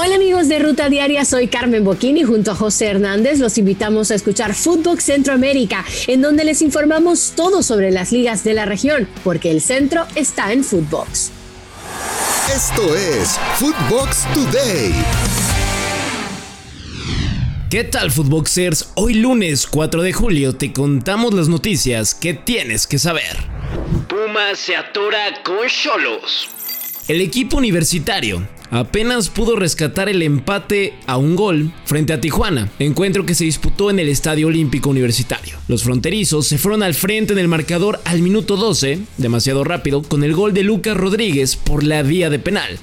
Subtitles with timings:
[0.00, 3.40] Hola amigos de Ruta Diaria, soy Carmen Boquini junto a José Hernández.
[3.40, 8.54] Los invitamos a escuchar Footbox Centroamérica, en donde les informamos todo sobre las ligas de
[8.54, 11.32] la región, porque el centro está en Footbox.
[12.54, 14.92] Esto es Footbox Today.
[17.68, 18.90] ¿Qué tal Footboxers?
[18.94, 23.36] Hoy lunes 4 de julio te contamos las noticias que tienes que saber.
[24.08, 26.48] Puma se atora con Cholos.
[27.08, 33.24] El equipo universitario apenas pudo rescatar el empate a un gol frente a Tijuana, encuentro
[33.24, 35.56] que se disputó en el Estadio Olímpico Universitario.
[35.68, 40.24] Los fronterizos se fueron al frente en el marcador al minuto 12, demasiado rápido, con
[40.24, 42.78] el gol de Lucas Rodríguez por la vía de penal,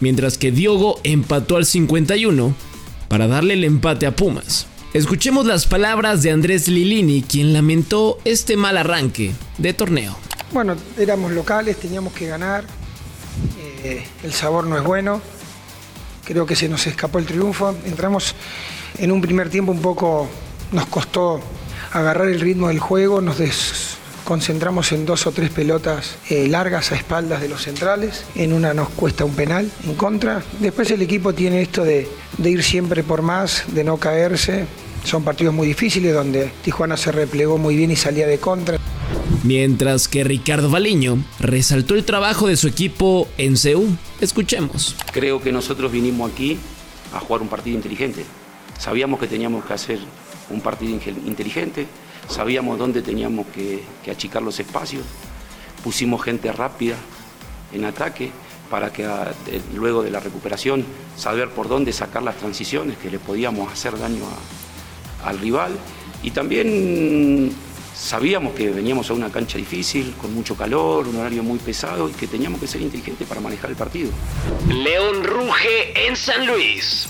[0.00, 2.54] mientras que Diogo empató al 51
[3.08, 4.66] para darle el empate a Pumas.
[4.92, 10.16] Escuchemos las palabras de Andrés Lilini, quien lamentó este mal arranque de torneo.
[10.52, 12.64] Bueno, éramos locales, teníamos que ganar,
[13.58, 15.20] eh, el sabor no es bueno.
[16.24, 17.74] Creo que se nos escapó el triunfo.
[17.84, 18.34] Entramos
[18.98, 20.28] en un primer tiempo un poco,
[20.72, 21.40] nos costó
[21.92, 23.36] agarrar el ritmo del juego, nos
[24.24, 28.24] concentramos en dos o tres pelotas eh, largas a espaldas de los centrales.
[28.34, 30.42] En una nos cuesta un penal en contra.
[30.60, 32.08] Después el equipo tiene esto de
[32.42, 34.66] ir siempre por más, de no caerse.
[35.04, 38.78] Son partidos muy difíciles donde Tijuana se replegó muy bien y salía de contra.
[39.44, 43.86] Mientras que Ricardo Baliño resaltó el trabajo de su equipo en CEU.
[44.22, 44.96] Escuchemos.
[45.12, 46.56] Creo que nosotros vinimos aquí
[47.12, 48.24] a jugar un partido inteligente.
[48.78, 49.98] Sabíamos que teníamos que hacer
[50.48, 51.86] un partido inteligente,
[52.26, 55.04] sabíamos dónde teníamos que, achicar los espacios,
[55.82, 56.96] pusimos gente rápida
[57.74, 58.30] en ataque
[58.70, 59.06] para que
[59.74, 60.86] luego de la recuperación
[61.16, 64.24] saber por dónde sacar las transiciones que le podíamos hacer daño
[65.22, 65.72] al rival
[66.22, 67.53] y también
[68.04, 72.12] Sabíamos que veníamos a una cancha difícil, con mucho calor, un horario muy pesado y
[72.12, 74.10] que teníamos que ser inteligentes para manejar el partido.
[74.68, 77.08] León ruge en San Luis.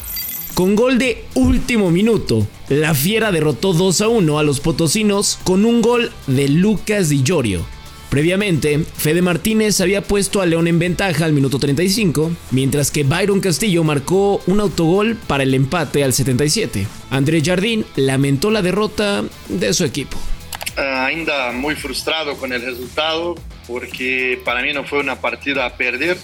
[0.55, 5.65] Con gol de último minuto, la Fiera derrotó 2 a 1 a los potosinos con
[5.65, 7.67] un gol de Lucas Di Llorio.
[8.09, 13.41] Previamente, Fede Martínez había puesto a León en ventaja al minuto 35, mientras que Byron
[13.41, 16.87] Castillo marcó un autogol para el empate al 77.
[17.11, 20.21] Andrés Jardín lamentó la derrota de su equipo.
[21.15, 23.37] Ainda muy frustrado con el resultado
[23.69, 26.19] porque para mí no fue una partida a perder.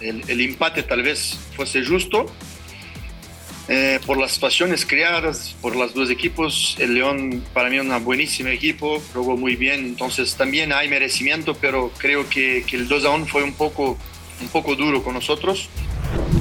[0.00, 2.26] El, empate tal vez fuese justo.
[3.68, 8.04] Eh, por las situaciones creadas por los dos equipos, el León para mí es un
[8.04, 13.04] buenísimo equipo, jugó muy bien, entonces también hay merecimiento, pero creo que, que el 2
[13.04, 13.98] a 1 fue un poco,
[14.40, 15.68] un poco duro con nosotros.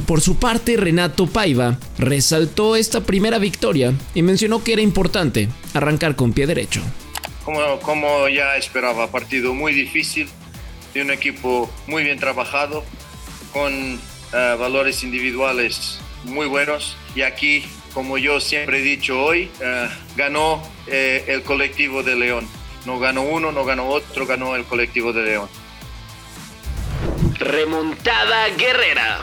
[0.07, 6.15] Por su parte, Renato Paiva resaltó esta primera victoria y mencionó que era importante arrancar
[6.15, 6.81] con pie derecho
[7.81, 10.29] como, ya esperaba, partido muy difícil,
[10.93, 12.83] de un equipo muy bien trabajado,
[13.53, 19.89] con eh, valores individuales muy buenos y aquí, como yo siempre he dicho hoy, eh,
[20.17, 22.47] ganó eh, el colectivo de León.
[22.85, 25.49] No ganó uno, no ganó otro, ganó el colectivo de León.
[27.39, 29.21] Remontada Guerrera.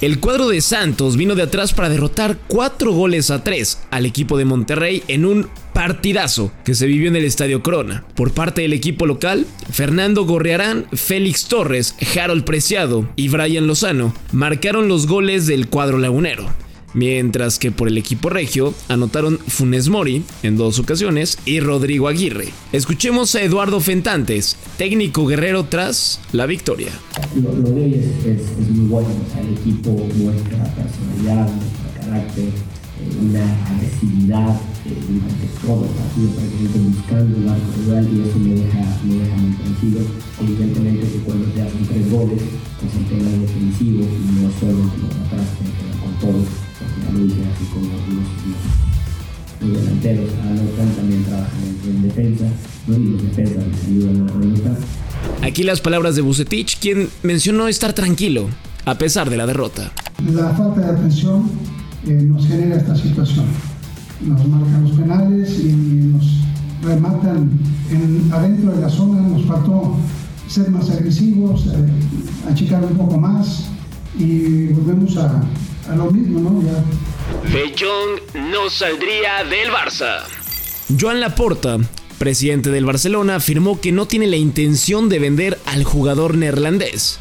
[0.00, 4.38] El cuadro de Santos vino de atrás para derrotar 4 goles a 3 al equipo
[4.38, 8.04] de Monterrey en un partidazo que se vivió en el Estadio Corona.
[8.14, 14.88] Por parte del equipo local, Fernando Gorrearán, Félix Torres, Harold Preciado y Brian Lozano marcaron
[14.88, 16.48] los goles del cuadro lagunero
[16.94, 22.48] mientras que por el equipo regio anotaron Funes Mori en dos ocasiones y Rodrigo Aguirre.
[22.72, 26.90] Escuchemos a Eduardo Fentantes, técnico guerrero tras la victoria.
[27.36, 29.08] Lo, de hoy es, muy bueno,
[29.38, 34.50] el equipo muestra personalidad, muestra carácter, eh, una agresividad
[34.84, 39.14] eh, durante todo el partido prácticamente buscando el arco rival y eso me deja, me
[39.14, 40.00] deja muy tranquilo.
[40.42, 42.42] Evidentemente que cuando te hacen tres goles,
[42.80, 45.54] pues el tema defensivo y no solo atrás,
[46.02, 46.60] con todos
[47.10, 47.86] así como
[49.60, 52.46] los, delanteros anotan, también trabajan en, defensa,
[52.86, 52.96] ¿no?
[52.96, 54.78] y los defensas les ayudan a anotar.
[55.42, 58.48] Aquí las palabras de Bucetich, quien mencionó estar tranquilo
[58.84, 59.92] a pesar de la derrota.
[60.32, 61.50] La falta de atención
[62.06, 63.46] eh, nos genera esta situación.
[64.20, 66.24] Nos marcan los penales y nos
[66.82, 67.50] rematan
[67.90, 69.20] en, adentro de la zona.
[69.22, 69.96] Nos faltó
[70.46, 73.66] ser más agresivos, eh, achicar un poco más
[74.18, 75.42] y volvemos a,
[75.90, 76.62] a lo mismo, ¿no?
[76.62, 76.84] Ya.
[77.50, 80.24] De Jong no saldría del Barça.
[80.98, 81.78] Joan Laporta,
[82.20, 87.18] presidente del Barcelona, afirmó que no tiene la intención de vender al jugador neerlandés,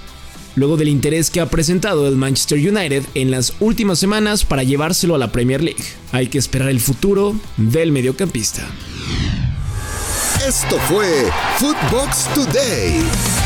[0.55, 5.15] luego del interés que ha presentado el Manchester United en las últimas semanas para llevárselo
[5.15, 5.83] a la Premier League.
[6.11, 8.67] Hay que esperar el futuro del mediocampista.
[10.45, 11.07] Esto fue
[11.59, 13.38] Footbox Today.